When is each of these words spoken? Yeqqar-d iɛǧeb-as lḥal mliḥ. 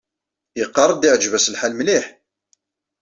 Yeqqar-d 0.59 1.07
iɛǧeb-as 1.07 1.47
lḥal 1.53 1.73
mliḥ. 1.75 2.05